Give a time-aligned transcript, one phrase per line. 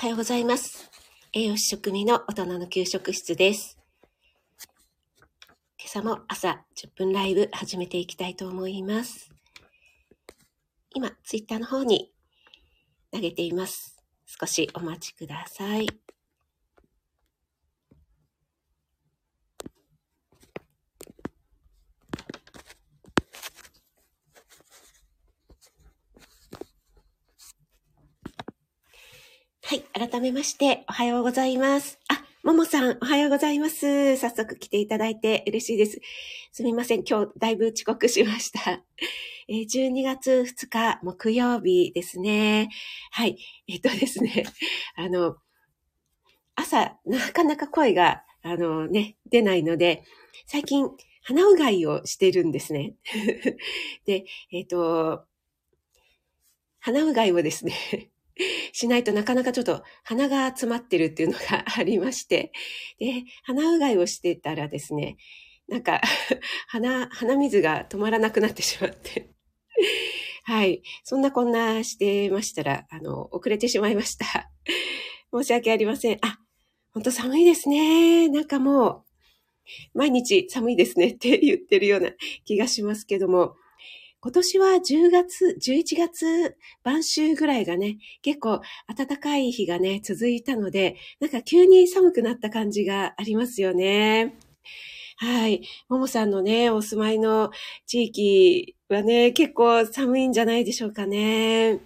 [0.00, 0.90] はようございます。
[1.34, 3.76] 栄養士食味の大人の給食室です。
[5.78, 9.30] 今朝も朝10分ライブ始めていきたいと思います。
[10.94, 12.10] 今、ツイッターの方に
[13.12, 14.02] 投げています。
[14.24, 15.86] 少しお待ちください。
[29.70, 29.84] はい。
[30.00, 31.98] 改めまして、おはようございます。
[32.08, 34.16] あ、ももさん、おはようございます。
[34.16, 36.00] 早速来ていただいて嬉しいです。
[36.52, 37.04] すみません。
[37.04, 38.82] 今日、だいぶ遅刻しました。
[39.46, 42.70] え12月2日、木曜日ですね。
[43.10, 43.36] はい。
[43.68, 44.44] えっとですね、
[44.96, 45.36] あの、
[46.54, 50.04] 朝、なかなか声が、あのね、出ないので、
[50.46, 50.88] 最近、
[51.24, 52.94] 鼻うがいをしてるんですね。
[54.06, 55.26] で、えっ、と、
[56.78, 58.09] 鼻うがいをですね、
[58.72, 62.52] しないとなかなかちょっと鼻が詰まってるっていうのがありまして、
[62.98, 65.16] で、鼻うがいをしてたらですね、
[65.68, 66.00] なんか、
[66.68, 69.30] 鼻、鼻水が止まらなくなってしまって、
[70.42, 70.82] はい。
[71.04, 74.50] そんなこんなしてましたら、あの、遅れてしまいました。
[75.32, 76.18] 申し訳ありません。
[76.22, 76.40] あ、
[76.92, 78.28] 本当寒いですね。
[78.28, 79.04] なんかも
[79.94, 82.10] う、毎日寒いですねって言ってるような
[82.44, 83.54] 気がしますけども、
[84.22, 88.60] 今年は10月、11月晩秋ぐらいがね、結構
[88.94, 94.36] 暖かい日がね、続いたので、なんか急に寒くなった感じがありますよね。
[95.16, 95.62] はい。
[95.88, 97.50] ももさんのね、お住まいの
[97.86, 101.80] 地域はね、結構寒いんじゃないでしょうかね。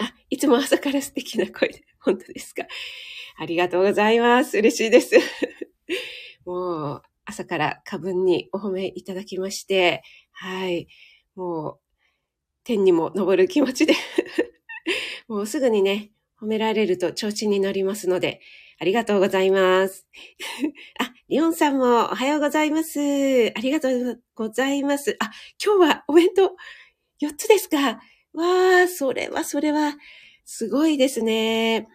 [0.00, 2.64] あ、いつも朝から素敵な声で、本当ですか。
[3.36, 4.56] ありがとうございます。
[4.56, 5.14] 嬉しいです。
[6.46, 10.88] もう、朝から過分にお褒めいただきまして、はい。
[11.34, 11.80] もう、
[12.64, 13.94] 天にも昇る気持ちで、
[15.28, 18.40] もうすぐにね、褒められると調子に乗りますので、
[18.78, 20.08] ありがとうございます。
[20.98, 22.98] あ、リオンさんもおはようございます。
[23.00, 25.16] ありがとうございます。
[25.20, 25.30] あ、
[25.64, 26.56] 今日はお弁当
[27.20, 28.00] 4つですか
[28.32, 29.96] わあ、それはそれは、
[30.44, 31.86] すごいですね。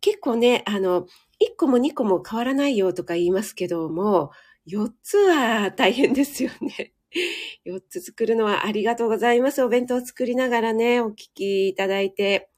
[0.00, 4.30] 結構ね、あの、1個も2個も変わらないよとか言いますけども、
[4.68, 6.92] 4つは大変ですよね。
[7.66, 9.62] 4つ作るのはありがとうございます。
[9.62, 12.48] お弁当を作りながらね、お聞きいただいて。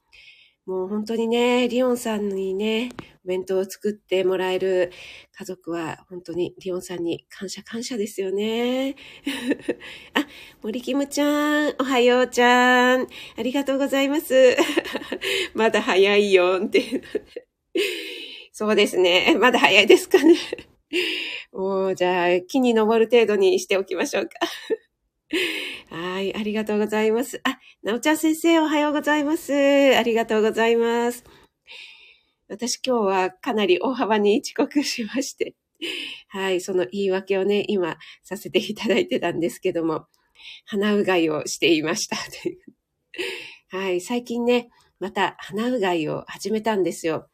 [0.65, 2.91] もう本当にね、リオンさんにね、
[3.25, 4.91] お弁当を作ってもらえる
[5.31, 8.95] 家族は本当にリオンさんに感謝感謝ですよね。
[10.13, 10.27] あ、
[10.61, 13.07] 森キムちゃん、おはようちゃん。
[13.35, 14.55] ありがとうございます。
[15.55, 17.01] まだ早いよって。
[18.51, 19.35] そうですね。
[19.39, 20.35] まだ早いですかね。
[21.53, 24.31] もう、じゃあ、木に登る程度にしておきましょうか。
[25.95, 27.39] はい、ありがとうございます。
[27.43, 29.53] あ、なおちゃん先生、おはようございます。
[29.95, 31.23] ありがとうございます。
[32.47, 35.53] 私今日はかなり大幅に遅刻しまして、
[36.29, 40.07] はい、その言い訳をね、今させていただいてたんですけども、
[40.65, 42.17] 鼻うがいをしていました。
[43.69, 44.69] はい、最近ね、
[44.99, 47.29] また鼻うがいを始めたんですよ。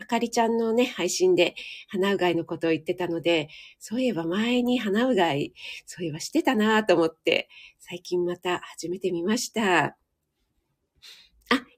[0.00, 1.54] あかりちゃんのね、配信で
[1.88, 5.52] 鼻うがいのことを言ってたので、そういえば前に鼻うがい、
[5.84, 9.84] そういえばしてたなと思って、最近また始めてみました。
[9.84, 9.96] あ、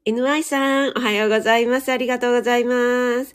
[0.06, 1.90] NY さん、おはようございます。
[1.90, 3.34] ありがとうございます。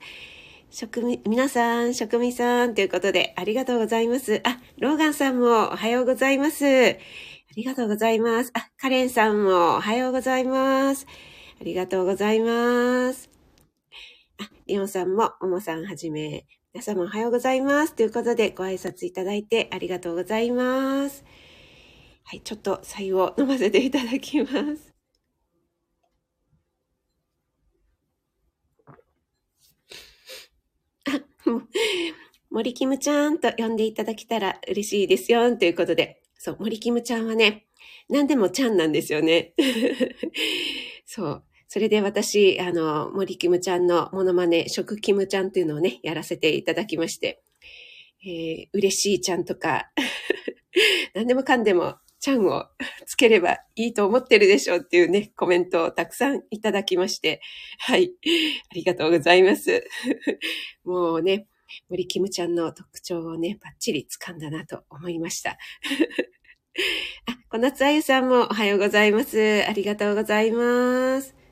[0.70, 4.42] 職味、皆さん、職味さんということで、ありがとうございます。
[4.46, 6.66] あ、ローガンさんもおはようございます。
[6.66, 6.98] あ
[7.56, 8.52] りがとうございます。
[8.54, 11.08] あ、カレンさんもおはようございます。
[11.60, 13.27] ありがとうございます。
[14.68, 17.96] リオンさんも、ももさんはじめ、皆様おはようございます。
[17.96, 21.24] ということで、ご挨拶いただいてありがとうございます。
[22.26, 24.94] はい、ちょっと白湯を飲ませていただきます。
[31.46, 31.68] あ、もう
[32.50, 35.56] 森キムちゃんと呼んでいただけたら嬉しいですよ。
[35.56, 37.68] ということで、そう、森キムちゃんはね、
[38.10, 39.54] 何でもちゃんなんですよね。
[41.08, 41.47] そう。
[41.68, 47.42] それで私、あの、森キムちゃんのモノマネ、食キムちゃんっていうのをね、やらせていただきまして、
[48.26, 49.92] えー、嬉しいちゃんとか、
[51.14, 52.66] 何でもかんでもちゃんを
[53.06, 57.42] つければいいと思ってるでしょうっていうね、コメントをたくさんいただきまして、
[57.80, 58.12] はい、
[58.72, 59.86] ありがとうございます。
[60.84, 61.48] もうね、
[61.90, 65.52] 森キムちゃんの特徴をね、バッチリ掴んだなと思いました。
[65.52, 65.58] あ、
[67.50, 69.66] 小夏あゆさんもおはようございます。
[69.66, 71.47] ありがとうございます。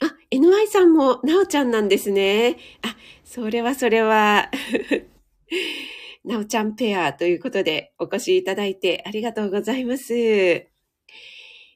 [0.00, 2.56] あ、NY さんもなおちゃんなんですね。
[2.82, 4.50] あ、それはそれは。
[6.24, 10.68] なおちゃんペアということでお越しいただいてありがとうございます。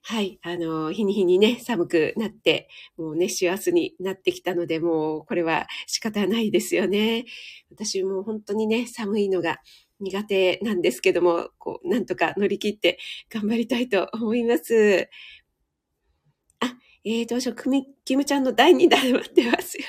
[0.04, 0.40] はい。
[0.42, 7.24] あの、日に日にね、寒くなって、もうね、師走になってきたので、もうこれは仕方ないですよね。
[7.70, 9.58] 私も本当にね、寒いのが
[10.00, 12.98] 苦手なんですけども、こう、なんとか乗り切って
[13.30, 15.08] 頑張りたいと思います。
[17.04, 17.56] あ、えー、どうしよう、
[18.04, 19.84] キムちゃんの第2弾待ってますよ。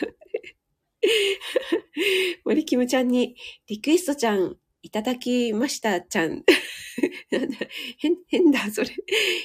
[2.45, 3.35] 森キムちゃんに
[3.67, 6.43] リクエストちゃんいただきましたちゃん。
[7.31, 7.57] なんだ、
[7.97, 8.89] 変、変だ、それ。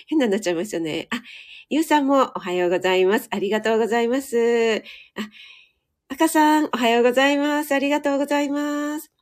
[0.06, 1.08] 変なになっちゃいましたね。
[1.10, 1.22] あ、
[1.70, 3.28] ゆうさんもおはようございます。
[3.30, 4.82] ありがとうございます。
[5.14, 5.28] あ、
[6.08, 7.72] 赤さん、おはようございます。
[7.72, 9.12] ありがとうございます。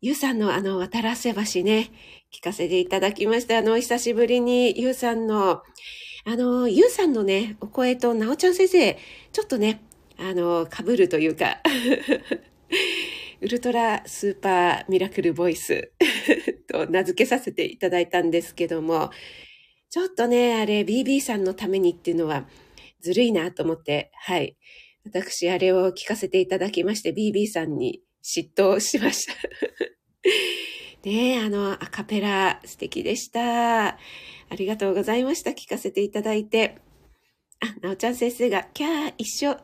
[0.00, 1.90] ゆうさんのあの、渡らせ橋ね、
[2.32, 3.58] 聞かせていただきました。
[3.58, 5.62] あの、久しぶりにゆうさんの、
[6.28, 8.98] あの、ゆうさんのね、お声となおちゃん先生、
[9.30, 9.80] ちょっとね、
[10.18, 11.60] あの、被るというか
[13.40, 15.92] ウルトラスーパーミラクルボイス
[16.66, 19.10] と名付けさせていただいたんですけども、
[19.88, 22.48] ちょっとね、あれ BB さんのためにっていうのは
[22.98, 24.56] ずるいなと思って、はい。
[25.04, 29.34] 私、あれを聞かせていただきまして、BB さんに嫉妬しました
[31.06, 33.90] ねえ、あの、アカペラ素敵でした。
[33.90, 33.96] あ
[34.58, 35.52] りがとうございました。
[35.52, 36.78] 聞かせていただいて。
[37.60, 39.56] あ、なおちゃん先生が、キャー、一緒。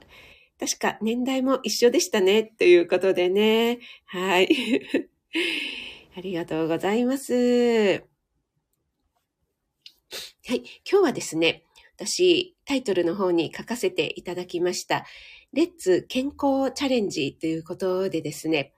[0.61, 2.45] 確か年代も一緒でしたね。
[2.45, 3.81] ということでね。
[4.05, 4.49] はい。
[6.17, 7.33] ありがとうございます。
[7.35, 7.99] は
[10.55, 10.59] い。
[10.89, 11.65] 今日はですね、
[11.97, 15.05] 私、タイトルの方に書かせていただきました。
[15.53, 18.75] レッツ健康チャレンジということでですね、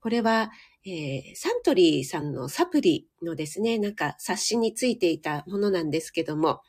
[0.00, 0.52] これは、
[0.86, 6.60] えー、サントリーさんのサプリのですね、なんか冊子についていたものなんですけども、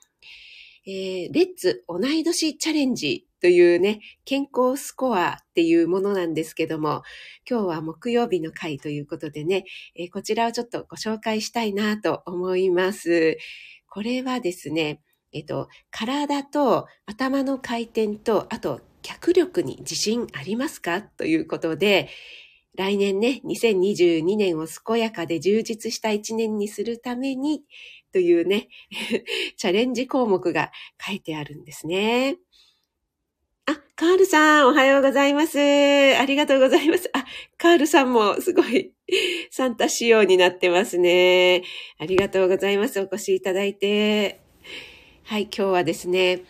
[0.88, 7.04] えー、レッツ同い年チャレンジというね、健康スコアっていうものなんですけども、
[7.50, 9.66] 今日は木曜日の回ということでね、
[9.96, 13.38] えー、こちらをちょっとご紹介したいなと思います。
[13.90, 15.02] これはですね、
[15.34, 21.02] えっと、体と頭の回転と、あと脚力に自信ありますか？
[21.02, 22.10] ということで、
[22.76, 27.64] 来年ね、2022年を健やかで充実した一年にするために、
[28.12, 28.70] というね、
[29.58, 30.72] チャレンジ項目が
[31.06, 32.38] 書いてあるんですね。
[33.66, 35.58] あ、カールさん、おはようございます。
[35.60, 37.10] ありがとうございます。
[37.14, 37.26] あ、
[37.58, 38.94] カールさんもすごい
[39.50, 41.64] サンタ仕様になってますね。
[41.98, 43.00] ありがとうございます。
[43.00, 44.40] お越しいただいて。
[45.24, 46.42] はい、今日はですね、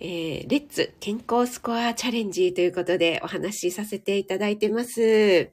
[0.00, 5.52] えー、レッツ健康スコアチャレンジということでお話しさせていただいてます。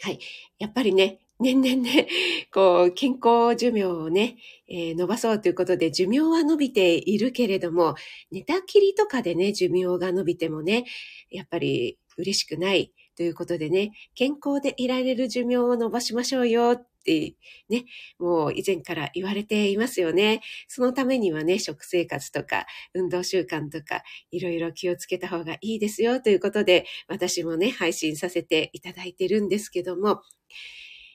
[0.00, 0.18] はい。
[0.58, 2.08] やっぱりね、年々ね、
[2.52, 4.36] こう、健康寿命をね、
[4.68, 7.94] えー、伸ばそうということで、寿命は伸びているけれども、
[8.32, 10.84] 寝たきりとかでね、寿命が伸びてもね、
[11.30, 17.34] やっぱり嬉しくないということでね、健康でいられる寿命を伸ばしましょうよって
[17.68, 17.84] ね、
[18.20, 20.40] もう以前から言われていますよね。
[20.68, 30.22] そのためにはね、食生活とか運動習慣とかいろいろ気をつけた方がいいですよということで、私もね、配信させていただいてるんですけども、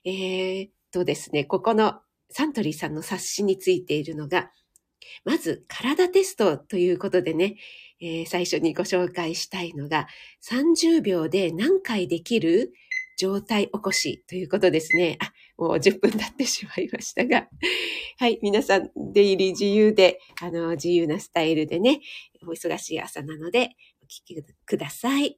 [0.03, 4.51] えー、っとですね、ここのサントリーさんの冊子についているのが、
[5.23, 7.55] まず体テストということでね、
[8.01, 10.07] えー、最初にご紹介したいのが、
[10.43, 12.73] 30秒で何回できる
[13.17, 15.17] 状態起こしということですね。
[15.21, 17.47] あ、もう10分経ってしまいましたが。
[18.17, 22.01] はい、皆さん出入り自由で、あの、自由なスタイルでね、
[22.43, 25.37] お忙しい朝なのでお聞きください。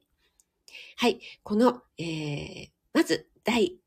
[0.96, 3.78] はい、この、えー、まず第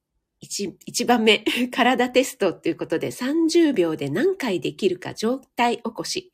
[0.43, 6.31] 1, 1番目、 体テストということで30秒で何回できるか状態起こし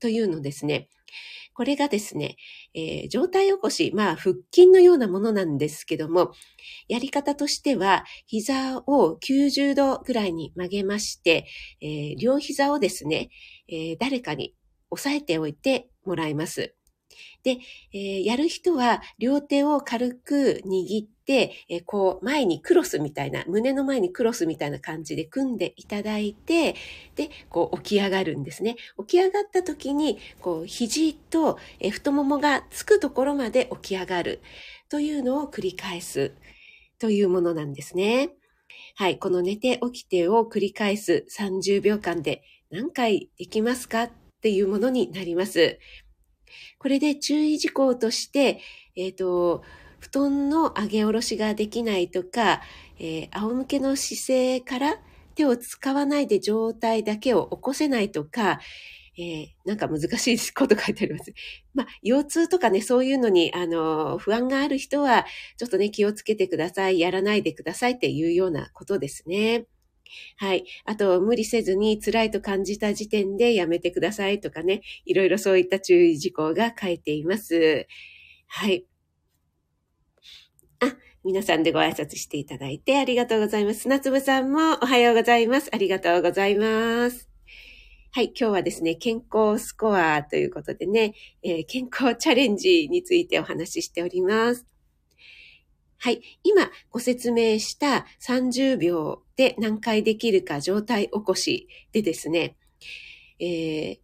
[0.00, 0.88] というのですね。
[1.56, 2.36] これがですね、
[2.74, 6.32] えー、状態起こし、まあ腹筋のようなものなんですけども、
[6.86, 11.46] やり方としては、膝を90度ぐらいに曲げまして、
[11.80, 13.30] えー、両膝をですね、
[13.68, 14.54] えー、誰かに
[14.90, 16.75] 押さえておいてもらいます。
[17.42, 17.58] で、
[17.92, 26.74] えー、やる人は両手を軽く握って、えー、こう前にクロスみたいな、胸の前にクロスみたいな感じで組んでいただいて、
[27.14, 28.76] で、こう起き上がるんですね。
[28.98, 34.40] 起き上がった時に、こう肘と、えー、太ももがつくところまで起き上がる
[34.88, 36.32] というのを繰り返す
[36.98, 38.30] というものなんですね。
[38.94, 39.18] はい。
[39.18, 44.04] この寝て起きてを繰り返す30秒間で何回できますか？
[44.04, 45.78] っていうものになります。
[46.78, 48.60] これで注意事項として、
[48.96, 49.62] えっ、ー、と、
[49.98, 52.60] 布団の上げ下ろしができないとか、
[52.98, 54.96] えー、仰向けの姿勢から
[55.34, 58.60] 手を使わないで状態だけを起こせないとか、
[59.18, 61.32] えー、なんか難しいこと書いてあります。
[61.74, 65.24] まあ、腰痛とかね、そういうのに、あの、不安がある人は、
[65.56, 69.66] ちょっとね、気をつけてください、やらないでくださいっていうようなことですね。
[70.36, 70.64] はい。
[70.84, 74.82] あと、無理せずに辛いと感じた時点でやめてくださいとかね。
[75.04, 77.86] いろいろそういった注意事項が書いています。
[78.48, 78.86] はい。
[80.80, 83.80] あ、皆さんでご挨拶していただいてありがとうございます。
[83.80, 85.70] 砂粒さんもおはようございます。
[85.72, 87.28] ありがとうございます。
[88.12, 94.75] はい、今日はですね、健康スコアということでね、えー、健康チャレンジについてお話ししております。
[95.98, 96.20] はい。
[96.42, 102.56] 今ご説明した30秒で何回できるか状態起こしでですね、
[103.38, 103.98] えー、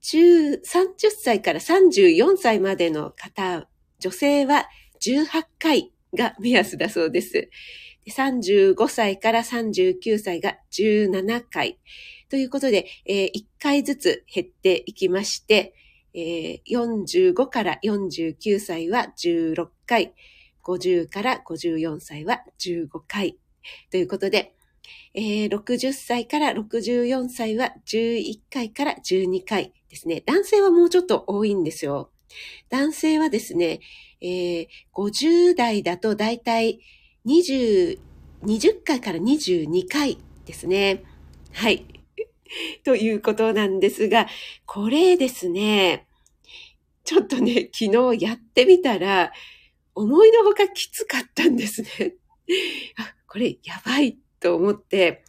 [0.00, 3.68] 30, 30歳から34歳までの方、
[3.98, 4.68] 女性は
[5.00, 7.48] 18回が目安だそうです。
[8.08, 11.78] 35歳から39歳が17回。
[12.28, 15.74] ということで、えー、1回ずつ減っていきまして、
[16.14, 20.14] えー、45から49歳は16回、
[20.64, 23.36] 50から54歳は15回。
[23.90, 24.54] ということで、
[25.14, 30.22] えー、60歳から64歳は11回から12回ですね。
[30.26, 32.10] 男性はもうちょっと多いんですよ。
[32.70, 33.80] 男性はですね、
[34.20, 36.80] えー、50代だとだいたい
[37.26, 37.98] 20、
[38.44, 41.04] 20回から22回ですね。
[41.52, 41.84] はい。
[42.84, 44.26] ということなんですが、
[44.66, 46.06] これですね、
[47.04, 49.32] ちょっとね、昨日やってみたら、
[49.94, 52.14] 思いのほかきつかったんですね。
[52.96, 55.24] あ、これやばいと思って、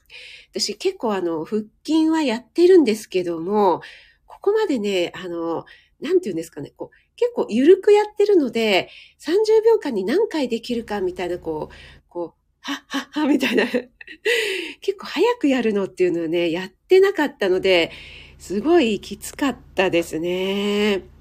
[0.51, 3.81] 私結構あの、腹筋はやってるんですけども、
[4.25, 5.65] ここまでね、あの、
[5.99, 8.89] なんて言うんですかね、こう、結構緩くやってるので、
[9.19, 13.65] 30秒間に何回できるかみたいな、こう、こう、はっはっはみたいな
[14.79, 17.91] 結構早くやるのっていうのはね、やってなかったので、
[18.39, 21.12] すごいきつかったですね。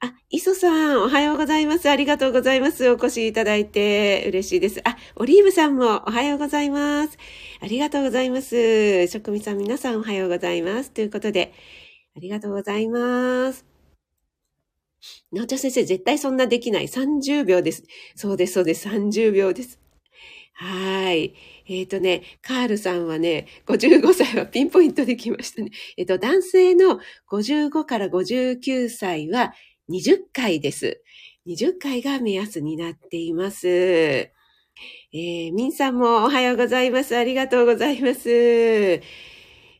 [0.00, 1.88] あ、磯さん、おはようございます。
[1.88, 2.90] ありがとうございます。
[2.90, 4.82] お越しいただいて嬉しいです。
[4.84, 7.16] あ、オリーブさんもおはようございます。
[7.60, 9.08] ありがとうございます。
[9.08, 10.90] 職味さん、皆さんおはようございます。
[10.90, 11.54] ということで、
[12.14, 13.64] ありがとうございます。
[15.32, 16.86] なおちゃん先生、絶対そんなできない。
[16.86, 17.84] 30秒です。
[18.16, 18.88] そうです、そうです。
[18.88, 19.80] 30秒です。
[20.52, 21.34] はい。
[21.68, 25.70] えっ、ー、とね、カールさんはね、55歳はピンポイントできましたね。
[25.96, 27.00] えっ、ー、と、男性の
[27.30, 29.54] 55から59歳は
[29.88, 31.00] 20回です。
[31.46, 33.68] 20回が目安になっています。
[33.68, 37.16] えー、ミンさんもおはようございます。
[37.16, 39.00] ありがとうございます。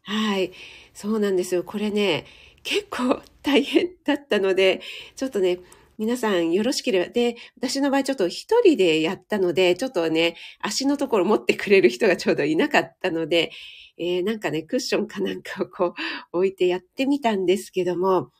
[0.04, 0.52] はい。
[0.94, 1.64] そうなんですよ。
[1.64, 2.24] これね、
[2.62, 4.80] 結構大変だったので、
[5.16, 5.58] ちょっとね、
[5.98, 7.10] 皆さんよろしければ。
[7.10, 13.50] で、私の場合ちょっと一人でやったので、ちょっとね、足のところ持ってくれる人がちょうどいなかったので、
[13.98, 15.94] えー、なんかね、クッションかなんかをこ
[16.32, 18.30] う置いてやってみたんですけども、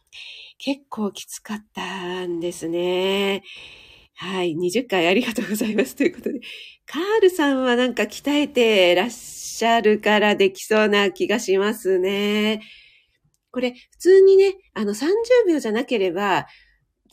[0.59, 3.43] 結構きつかったんですね。
[4.15, 4.55] はい。
[4.55, 5.95] 20回ありがとうございます。
[5.95, 6.41] ということで。
[6.87, 12.63] カールさんはなんか鍛えてらっしゃるからできそうな気がしますね。
[13.51, 15.09] これ、普通にね、あの30
[15.49, 16.47] 秒じゃなければ、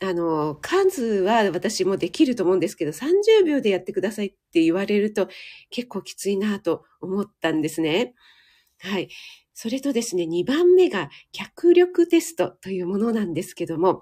[0.02, 5.28] あの、数は私もできると思うんですけど、30秒でやってくださいって言われると
[5.70, 8.14] 結構きついなと思ったんですね。
[8.80, 9.10] はい。
[9.54, 14.02] それとですね、2番目が脚力テストというものなんですけども、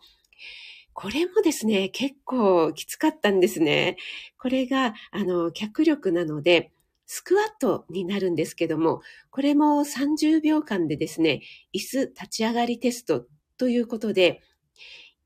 [0.93, 3.98] これもですね、結構きつかったんですね。
[4.38, 6.72] これが、あの、脚力なので、
[7.05, 11.41] スクワットになるんですけども、これも30秒間でですね、
[11.74, 13.25] 椅子立ち上がりテスト
[13.58, 14.41] ということで、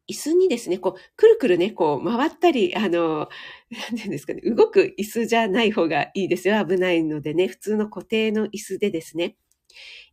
[0.09, 3.27] 椅子にですね、こう、くるくるね、こう、回ったり、あの、
[3.71, 6.63] なんていうんですかね、動く椅子じゃない方がいいですよ。
[6.65, 9.35] 危ないのでね、普通の固定の椅子でですね、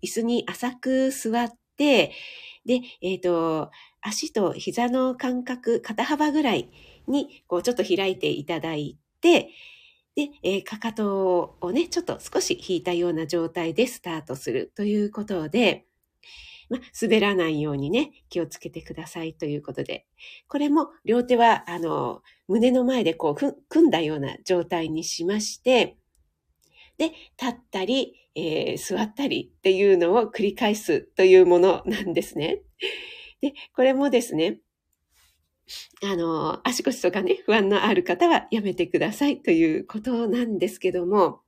[0.03, 2.13] 椅子に浅く座って、
[2.65, 6.71] で、えっ、ー、と、足と膝の間隔、肩幅ぐらい
[7.07, 9.51] に、こう、ちょっと開いていただいて、
[10.15, 15.87] で、えー、かかとをね、ちょっと少し引いたような状態でスタートするということで、
[16.69, 20.07] ま滑らないようにね、気をつけてくださいということで。
[20.49, 25.97] これも両手は、あの、胸の前でこう、組んだような状態にしまして、
[26.99, 32.63] で、立ったり、えー、座ったりっていうのを繰り返すというものなんですね。
[33.41, 34.61] で、これもですね、
[36.03, 41.41] あの、足腰とかね、不安のある方はやめてくださいということなんですけども、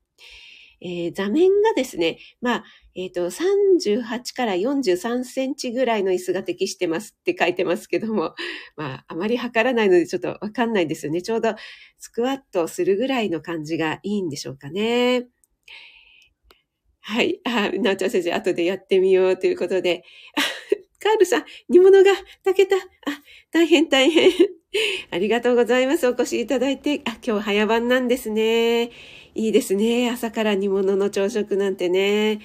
[0.80, 2.64] えー、座面がですね、まあ、
[2.94, 8.34] えっ、ー、と、38から43センチぐらいの椅子が適してますって書いてますけども、
[8.76, 11.22] まあ、あまり測らないのでちょっとわかんないんですよね。
[11.22, 11.54] ちょうど
[11.96, 15.26] スクワットするぐらいの感じがいいんでしょうかね。
[17.06, 17.38] はい。
[17.44, 20.04] あ、なおちゃん先生、後でやってみようということで。
[20.98, 22.10] カールさん、煮物が
[22.42, 22.76] 炊けた。
[22.76, 22.80] あ、
[23.52, 24.32] 大変大変。
[25.10, 26.06] ありがとうございます。
[26.08, 27.02] お越しいただいて。
[27.04, 28.84] あ、今日早番なんですね。
[29.34, 30.08] いいですね。
[30.10, 32.40] 朝から煮物の朝食なんてね。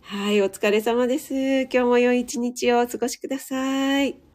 [0.00, 1.34] はい、お疲れ様です。
[1.64, 4.27] 今日も良い一日をお過ごしください。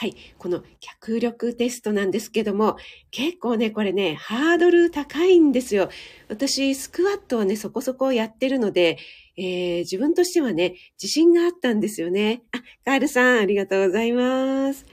[0.00, 0.14] はい。
[0.38, 2.76] この脚力テストなんですけども、
[3.10, 5.88] 結構ね、これね、ハードル高いんですよ。
[6.28, 8.96] 私、スクワットはね、そこそこやってるので、
[9.36, 12.44] えー、自分としてはね、自信があったんですよね。
[12.52, 14.86] あ、カールさん、ありがとうございます。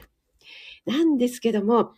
[0.88, 1.92] なんですけども、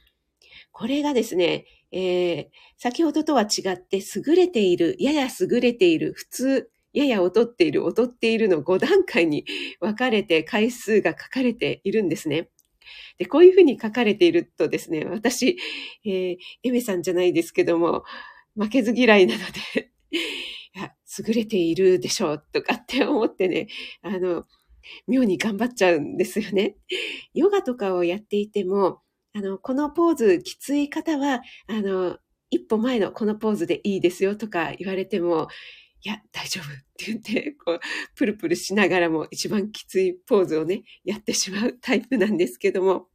[0.74, 2.48] これがですね、えー、
[2.78, 9.46] 先ほどとは違って優れている、やや優れている、普通、やや劣っている、劣っているの5段階に
[9.80, 12.50] 分かれて回数が書かれているんですね。
[13.18, 15.58] で、こういうふうに書かれているとですね、私、
[16.06, 18.04] えー、エメさんじゃないですけども、
[18.56, 19.40] 負けず嫌いなの
[19.74, 19.92] で
[20.76, 20.94] いや、
[21.28, 23.68] 優れているでしょうとかって思ってね、
[24.02, 24.46] あの、
[25.08, 26.78] 妙に頑張っちゃうんですよね。
[27.34, 29.02] ヨガとかをやっていても、
[29.34, 32.18] あの、このポーズきつい方は、あの、
[32.50, 35.48] 一歩前のこのポーズでいいですよとか言われても、
[36.08, 37.80] いや、大丈夫って言って、こう、
[38.16, 43.10] プルプルしながらも一番きついポーズをね、やってしまうタイプなんですけども。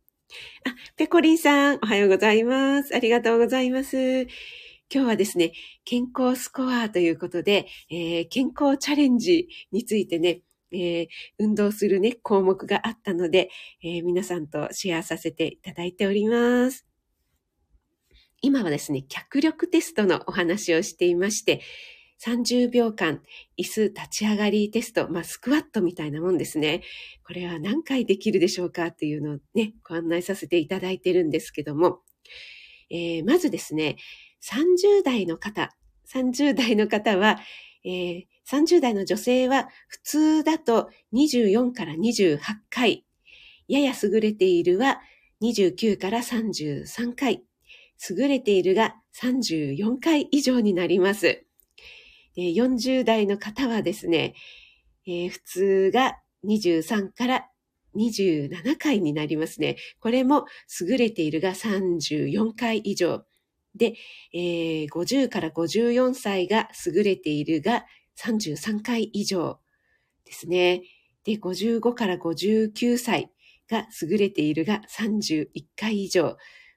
[0.67, 2.95] あ、ペコリンさん、おはようございます。
[2.95, 4.25] ありがとうございます。
[4.25, 4.29] 今
[4.91, 5.53] 日はですね、
[5.87, 11.07] 健康スコアということで、えー、健康チャレンジについてね、えー、
[11.39, 13.49] 運動するね、項目があったので、
[13.83, 16.87] えー、皆さんとシェアさせていただいております。
[18.43, 21.63] 今はですね、脚力テストのお話をしていまして、
[22.25, 23.21] 30秒間、
[23.59, 26.83] 椅子立ち上がりテスト、まあ、スクワットみたいなもんですね。
[27.26, 31.99] これは何回できるでしょうかっていうのをね、ご案内させていただいてるんですけども、
[32.91, 33.97] えー、まずですね、
[34.43, 35.71] 30代の方、
[36.14, 37.41] 30代の方は、
[37.85, 42.38] えー、30代の女性は普通だと24から28
[42.71, 43.05] 回、
[43.67, 45.00] やや優れているは
[45.43, 47.43] 29から33回、
[48.11, 51.45] 優れているが34回以上になります。
[52.37, 54.35] 40代の方はですね、
[55.07, 57.49] えー、普通が23から
[57.97, 59.77] 27回になりますね。
[60.01, 60.47] これも
[60.81, 63.25] 優れているが34回以上。
[63.75, 63.95] で、
[64.33, 67.85] えー、50から54歳が優れているが
[68.18, 69.59] 33回以上
[70.25, 70.83] ですね。
[71.25, 73.31] で、55から59歳
[73.71, 76.37] が優れているが31回以上。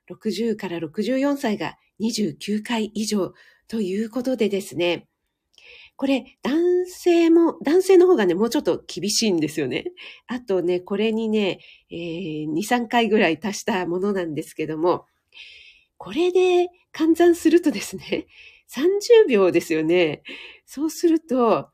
[0.09, 3.33] 60から64歳が29回以上
[3.67, 5.07] ということでですね。
[5.97, 9.85] これ、男性も、男性の方がね、もうちょっと厳しいんですよね。
[10.27, 15.05] あとね、これにね、えー、2、3回ぐらい足したものなんですけども、
[15.97, 18.27] これで換算するとですね、
[18.69, 20.23] 30秒ですよね。
[20.65, 21.69] そうすると、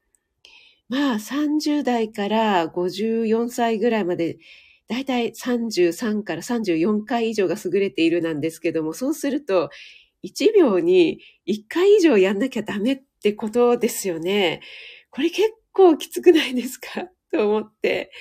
[0.88, 4.38] まあ30代から54歳ぐらいまで、
[4.88, 9.70] だいたい33から34回以上が優れているなんですけども、そうすると、
[10.24, 14.62] 1秒に1回以上やんなきゃダメっってことですよね。
[15.12, 17.08] これ結構きつくないですか？
[17.32, 18.12] と思って。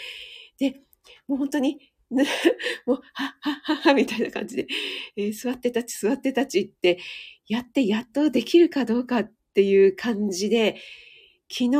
[0.58, 0.82] で、
[1.26, 1.78] もう本当に、
[2.84, 4.66] もう、はっ、はっ、はっ、は、みたいな感じで、
[5.16, 6.98] えー、座って立ち、座って立ちって、
[7.48, 10.76] やってやっとできるかどうかっていう感じで、
[11.50, 11.78] 昨日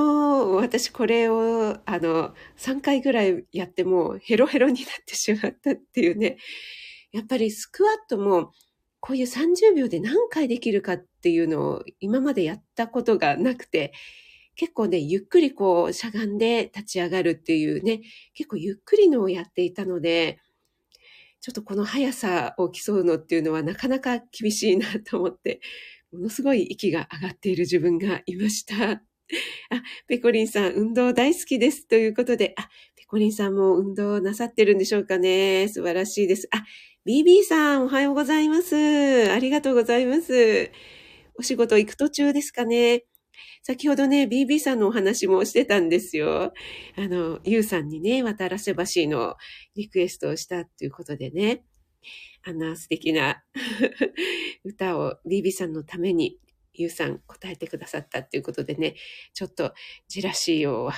[0.57, 6.39] 私これをあの3回ぐらいやってもヘロヘロになってしまったっていうね。
[7.13, 8.53] やっぱりスクワットも
[9.01, 13.93] こういう30秒で何回できるかっていうのを今までやったことがなくて、
[14.57, 18.03] 結構ね、ゆっくりこうしゃがんで立ち上がるっていうね、
[18.35, 20.39] 結構ゆっくりのをやっていたので、
[21.41, 25.61] ちょっとこの速さを競うのっていうのはなかなか厳しいなと思って、
[26.13, 28.91] ものすごい息が上がっている自分がいました。
[28.93, 29.01] あ、
[30.09, 31.87] ペコリンさん、運動大好きです。
[31.87, 35.69] ということで、あ、ペコリンさんも運動なさってるんでしょうかね。
[35.69, 36.49] 素晴らしいです。
[36.51, 36.65] あ、
[37.07, 38.77] BB さん、おはようございます。
[39.33, 40.71] ありがとうございます。
[41.35, 43.05] お仕事行く途中ですかね。
[43.63, 46.53] 先ほどね、BB さんのお話もしてたんですよ。
[46.99, 49.37] あの、ゆうさんにね、渡らせ橋の
[49.75, 51.65] リクエストをしたっていうことでね。
[52.43, 53.43] あんな素敵な
[54.65, 56.39] 歌を BB さんのために
[56.75, 58.95] ゆうさん答えてくださったっていうことでね、
[59.33, 59.73] ちょっと
[60.07, 60.91] ジラシーを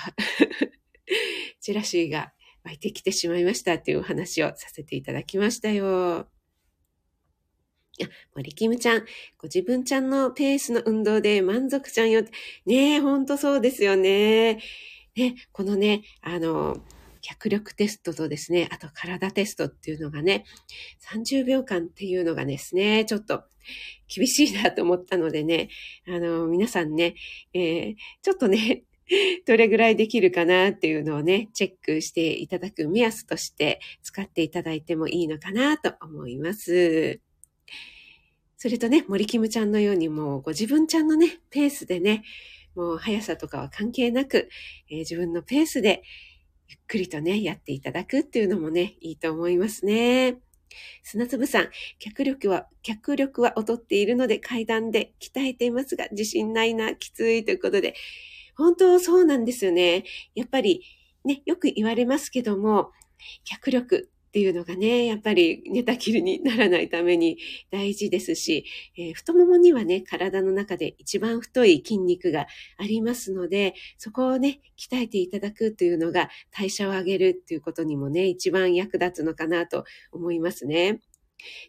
[1.62, 2.33] ジラシーが
[2.64, 6.27] 湧いてきてしまいましたっていうお話をさせていただきましたよ。
[8.01, 9.01] あ、森キムちゃん、
[9.38, 12.22] ご自分ちゃんのペースの運動で満足ちゃんよ。
[12.66, 14.61] ねえ、ほんとそうですよね。
[15.14, 16.79] ね、このね、あの、
[17.20, 20.44] 脚力テストとですね、あと体テストっていうのがね、
[21.12, 23.44] 30秒間っていうのがですね、ちょっと
[24.09, 25.68] 厳しいなと思ったのでね、
[26.09, 27.14] あの、皆さんね、
[27.55, 28.85] えー、ちょっとね、
[29.47, 37.21] どれぐらいできるかなっていうのをね、チェックしていただく目安として使っていただいてもいいのかなと思います。
[38.57, 42.23] それとね、森キムちゃんのようにもうご自分ちゃんのね、ペースでね、
[42.75, 44.49] もう速さとかは関係なく、
[44.88, 46.03] えー、自分のペースで
[46.69, 50.38] ゆっくりとね、やっていただくっていうのもね、いいと思いますね。
[51.03, 57.95] 砂粒さん、脚力は、脚力は劣っているので階段で鍛えていますが、自信ないな、きついということで、
[58.62, 60.05] 本当そうなんですよね。
[60.35, 60.83] やっぱり
[61.25, 62.90] ね、よく言われますけども、
[63.44, 67.38] 脚力っていうのがね、やっぱり寝たきりにならないために
[67.70, 68.64] 大事ですし、
[68.96, 72.46] えー、太ももにはね、体の中で一番太い筋肉が
[72.79, 81.01] ありますので、そこをね、鍛えていただくというのが代謝を上げるっていうことにもね、一番役立つのかなと思いますね。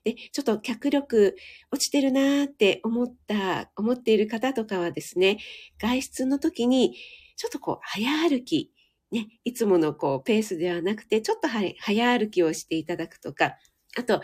[0.03, 1.35] で、ちょっと脚力
[1.71, 5.39] 落ちてるなーって思った、思っている方とかはですね、
[5.79, 6.95] 外出の時に、
[7.35, 8.71] ちょっとこう、早歩き
[9.13, 13.57] ね、いつものこうペースではなくて、ちょっと早歩きをしていただくとか、
[13.95, 14.21] あと、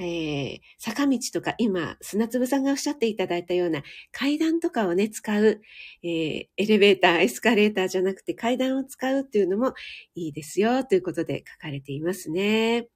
[0.00, 5.60] えー、坂道とか、今、砂粒さんがおっしゃっていただいたような階段とかをね、使う、
[6.02, 9.74] えー、エレベーター、エスカレーターじゃなくて階段を使うっていうのも
[10.16, 12.88] いいですよ、ということで書かれていますね。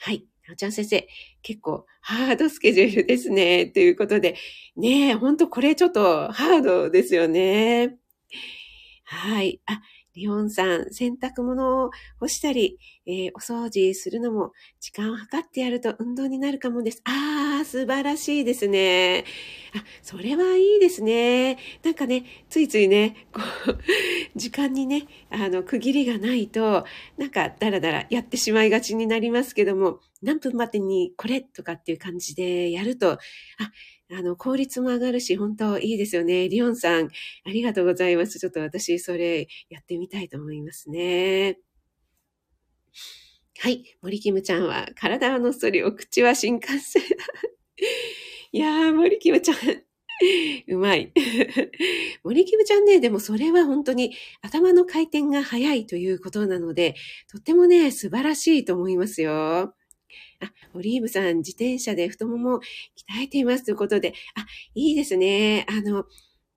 [0.00, 0.26] はい。
[0.56, 1.08] ちゃん先生、
[1.42, 4.36] 結構ハードスケジュールですね、ということで、
[4.76, 7.96] ねえ、ほんとこれちょっとハードですよね。
[9.04, 9.60] はい。
[9.66, 9.80] あ、
[10.18, 17.00] リオンさん、洗濯物を干したり、えー、お掃除するのも時間を計ってやると運動になるかもです。
[17.04, 19.24] あー、素晴らしいですね。
[19.76, 21.56] あ、それはいいですね。
[21.84, 23.78] なんかね、ついついね、こう、
[24.36, 26.84] 時間にね、あの、区切りがないと、
[27.16, 33.18] なんかだらだらやってしまいがちになりますけども、何分までにこれとかっていう感じでやると、あ、
[34.10, 36.48] あの、効率も上がるし、本当いいですよね。
[36.48, 37.08] リオンさん、
[37.44, 38.38] ありがとうございます。
[38.38, 41.58] ちょっと私、それやってみたいと思いますね。
[43.60, 43.84] はい。
[44.02, 47.02] 森キムちゃんは、体はのっそり、お口は新幹線。
[48.52, 49.56] いやー、森キムちゃん、
[50.68, 51.12] うまい。
[52.24, 56.94] 森キムちゃんね、でもそれは本当に頭の回転が速いということなので、
[57.30, 59.74] とってもね、素晴らしいと思いますよ。
[60.40, 65.66] あ、オリーブさん、自転車で太もも鍛えていますということで、あ、いいですね。
[65.68, 66.04] あの、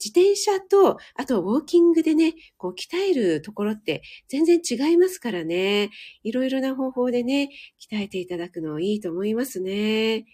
[0.04, 5.92] 自転車と、あとウォーキングでね、こう鍛えるところって全然違いますからね。
[6.24, 7.50] いろいろな方法でね、
[7.92, 10.26] 鍛えていただくのいいと思いますね。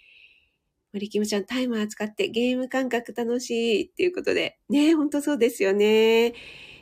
[0.94, 4.57] 森キムちゃん、タイマー使ってゲーム感覚楽しいっていうことで。
[4.70, 6.34] ね、ほんとそうですよね。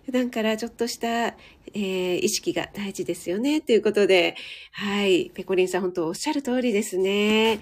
[0.06, 3.62] 普段からちょっとした、えー、意識が大事ですよね。
[3.62, 4.36] ということで、
[4.72, 5.32] はい。
[5.34, 7.60] ペコリンさん、本当おっしゃる通りですね。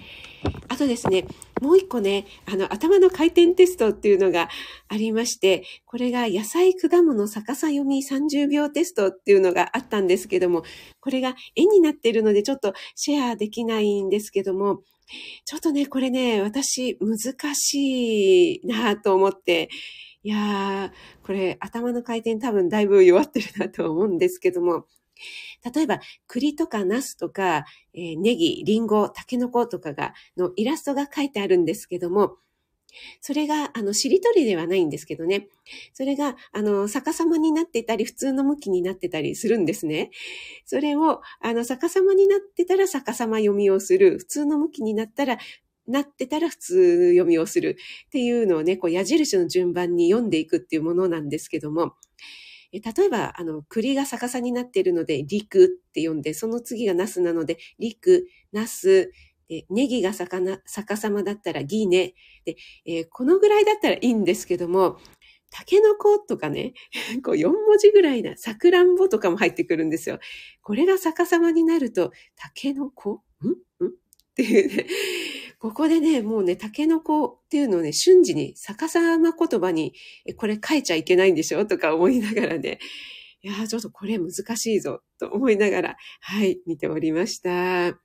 [0.68, 1.26] あとですね、
[1.60, 4.48] もう一個ね、あの、頭の回転テストっていうのが
[4.88, 10.64] ありまして、これが野菜、果物、逆さ読み30秒テストっていうのがあったんですけども、
[11.00, 14.82] これが絵になっているのでちょっとシェアできないんですけども、
[15.44, 19.68] ちょっとね、これね、私難しいなと思って、
[20.24, 20.90] いやー、
[21.22, 24.86] これ頭の回転多分だいぶ弱ってるなと思うんですけども、
[25.74, 32.38] 例えば、栗とかナスとか、えー、ネギ、リンゴ、タケノコとかが、のイラストが書いてあるんですけども、
[33.20, 35.48] それが、あの、しりとりではないんですけどね。
[35.92, 40.10] それが、あの、逆さまになってたり、普通の向きになってたりするんですね。
[40.64, 44.18] それを、あの、逆さまになってたら逆さま読みをする。
[44.18, 45.38] 普通の向きになったら
[45.86, 51.94] なってたら普通読みをするっていうのをね、こう矢印の順番に読んでいくっていうものなんですけども、
[52.72, 59.12] 例えば、あの、栗が逆さになっているので、陸って読んで、その次がナスなので、陸、ナス、
[59.48, 62.14] で、ネギが逆逆さまだったらギネ。
[62.44, 64.98] で、えー、このぐらいだったらいいんですけども、
[65.50, 66.74] タケノコとかね、
[67.22, 70.18] こう4文字ぐらいな、サクランボとかも入ってくるんですよ。
[70.62, 73.22] これが逆さまになると、タケノコ？
[73.42, 73.48] ん？
[73.84, 73.86] ん？
[73.86, 73.94] っ
[74.34, 74.86] ていうね、
[75.64, 79.94] ここでね、もうね、タケノコっていうのをね、瞬時に逆さま言葉に、
[80.36, 81.64] これ書いちゃいけないんでしょ？
[81.64, 82.78] とか思いながらね、
[83.40, 87.98] いやちょっとこれ難しいぞ、と思いながら、はい、見ておりました。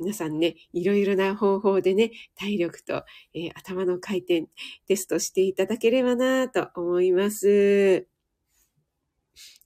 [0.00, 4.48] 皆さんね、いろいろな方法でね、体力と、えー、頭の回転
[4.88, 8.08] テストしていただければなと思います。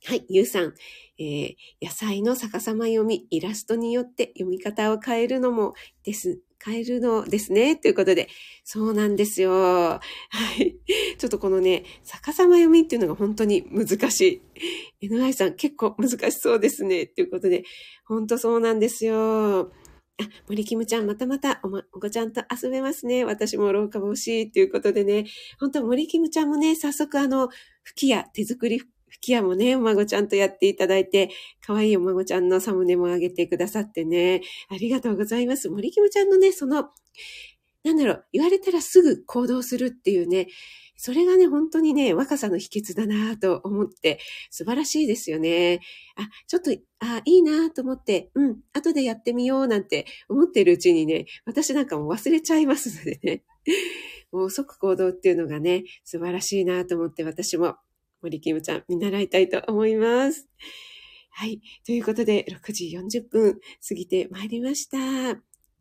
[0.04, 0.74] はい、ゆうさん。
[1.18, 5.72] えー、野菜の逆さま読み、イラストによって読み方を変えるのも
[6.04, 7.76] です、変えるのですね。
[7.76, 8.28] ということで、
[8.64, 9.52] そうなんですよ。
[9.52, 10.00] は
[10.58, 10.76] い。
[11.18, 14.42] ちょっとこのね、逆さま読みっていうのが本当に難し
[15.00, 15.06] い。
[15.08, 17.06] NI さん結構難しそうですね。
[17.06, 17.64] ということで、
[18.06, 19.72] 本当そうなんですよ。
[20.18, 23.24] あ、森キムちゃん、またまたお、ま、お子ちゃんと遊べますね。
[23.24, 25.26] 私も廊下防止ということでね。
[25.60, 27.48] 本当森キムちゃんもね、早速あの、
[27.82, 28.82] 吹き矢、手作り
[29.26, 31.30] 吹き矢もね、お孫ちゃんとやっていただいて、
[31.66, 35.68] 可愛いお孫ちゃんのサムネも上げてくださってね、ありがとうございます。
[35.68, 36.90] 森キムちゃんのね、その、
[37.82, 40.46] なんだろう、言われたらすぐ行動するっていうね、
[40.96, 45.80] それがね、本当にね、若さの秘訣だなと思って、素晴らしいですよね。
[46.16, 53.44] あ、ちょっと、あ、いいなと思って、うん、後でやってみようなんて思ってるうちにね、私なんかも忘れちゃいますのでね。
[54.32, 57.76] もう即行動っていうのがね、素晴らしいなと思って私も
[58.22, 60.48] 森キムちゃん見習いたいと思います。
[61.30, 61.60] はい。
[61.84, 64.98] ということで、6時40分過ぎてまいりました。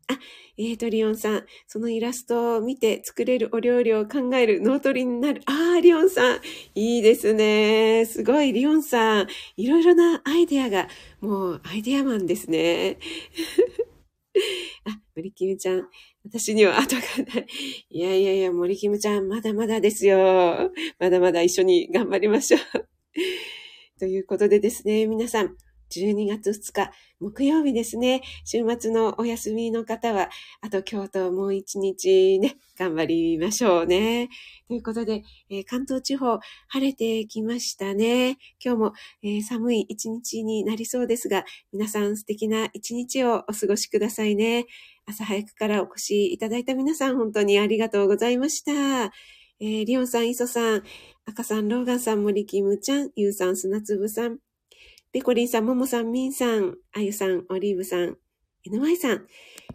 [0.08, 0.18] あ、
[0.56, 5.42] えーと、リオンさん、そのイラストを見て作れるお料理を考える脳トレになる。
[5.46, 6.40] あー、リオンさん、
[6.74, 8.04] いいですね。
[8.06, 10.88] すごい、リオンさん、いろいろなアイデアが、
[11.20, 12.98] もうアイデアマンですね。
[14.84, 15.88] あ、森キムちゃん、
[16.24, 17.02] 私には後が
[17.34, 17.46] ない。
[17.90, 20.70] いやいやいや、森キムちゃん、まだまだですよ。
[20.98, 22.60] まだまだ一緒に頑張りましょう。
[23.98, 25.56] ということでですね、皆さん、
[25.90, 28.22] 12月2日、木曜日ですね。
[28.44, 30.28] 週末のお休みの方は、
[30.60, 34.28] あと今日ともう一日ね、頑張りましょうね。
[34.68, 38.38] ということで、えー、関東地方、晴れてきましたね。
[38.62, 44.66] 今日も、えー、寒い一日になりそうですが、皆さん素敵な一日をお過ごしくださいね。
[45.06, 49.12] 朝早くからお越しいただいた皆さん、本当にありがとうございました。
[49.58, 50.82] えー、リオンさん、イソさん、
[51.24, 54.38] 赤さん、ローガンさん、森キムちゃん、ユウさん、砂粒さん、
[55.16, 58.18] ペコリンさん、ももさん、みんさん、あゆさん、オリーブさん、
[58.70, 59.26] NY さん、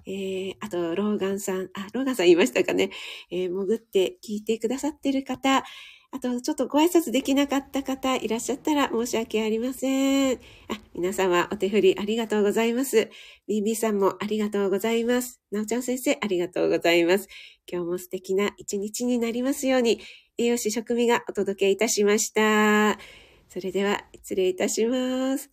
[0.05, 2.91] えー、あと、ローガンさん、あ、ローガンさん言いましたかね。
[3.31, 5.63] えー、潜って聞いてくださってる方、
[6.11, 10.35] あと、ちょっとご挨拶できなかった方いらっしゃったら申し訳ありません。
[10.35, 10.39] あ、
[10.93, 13.09] 皆様お手振りありがとうございます。
[13.49, 15.41] BB さんもありがとうございます。
[15.49, 17.27] なおちゃん先生ありがとうございます。
[17.67, 20.01] 今日も素敵な一日になりますように、
[20.37, 22.99] 栄養士食味がお届けいたしました。
[23.51, 25.51] それでは、失礼いたします。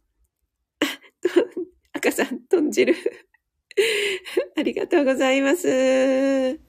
[1.93, 2.95] あ、赤さん、豚汁。
[4.57, 6.61] ありがとうございます。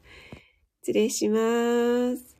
[0.82, 2.39] 失礼します。